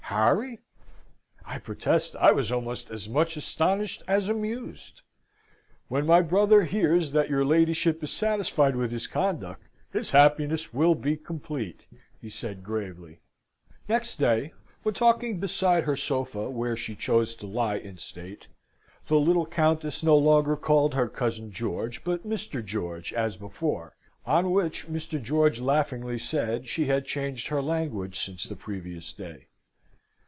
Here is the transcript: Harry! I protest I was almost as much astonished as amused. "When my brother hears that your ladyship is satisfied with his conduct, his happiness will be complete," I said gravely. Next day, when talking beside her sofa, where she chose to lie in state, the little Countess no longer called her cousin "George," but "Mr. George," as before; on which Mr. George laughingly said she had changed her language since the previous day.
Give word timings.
Harry! 0.13 0.59
I 1.45 1.57
protest 1.57 2.17
I 2.17 2.33
was 2.33 2.51
almost 2.51 2.89
as 2.91 3.07
much 3.07 3.37
astonished 3.37 4.03
as 4.09 4.27
amused. 4.27 5.03
"When 5.87 6.05
my 6.05 6.21
brother 6.21 6.65
hears 6.65 7.13
that 7.13 7.29
your 7.29 7.45
ladyship 7.45 8.03
is 8.03 8.11
satisfied 8.11 8.75
with 8.75 8.91
his 8.91 9.07
conduct, 9.07 9.63
his 9.93 10.11
happiness 10.11 10.73
will 10.73 10.95
be 10.95 11.15
complete," 11.15 11.85
I 12.21 12.27
said 12.27 12.61
gravely. 12.61 13.21
Next 13.87 14.17
day, 14.17 14.51
when 14.83 14.93
talking 14.95 15.39
beside 15.39 15.85
her 15.85 15.95
sofa, 15.95 16.49
where 16.49 16.75
she 16.75 16.93
chose 16.93 17.33
to 17.35 17.47
lie 17.47 17.77
in 17.77 17.97
state, 17.97 18.47
the 19.07 19.15
little 19.17 19.45
Countess 19.45 20.03
no 20.03 20.17
longer 20.17 20.57
called 20.57 20.93
her 20.93 21.07
cousin 21.07 21.53
"George," 21.53 22.03
but 22.03 22.27
"Mr. 22.27 22.61
George," 22.63 23.13
as 23.13 23.37
before; 23.37 23.95
on 24.25 24.51
which 24.51 24.87
Mr. 24.89 25.23
George 25.23 25.61
laughingly 25.61 26.19
said 26.19 26.67
she 26.67 26.87
had 26.87 27.05
changed 27.05 27.47
her 27.47 27.61
language 27.61 28.19
since 28.19 28.43
the 28.43 28.57
previous 28.57 29.13
day. 29.13 29.47